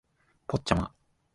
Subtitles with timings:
[0.47, 0.91] ポッチャマ